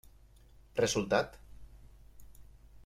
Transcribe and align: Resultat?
Resultat? 0.81 1.39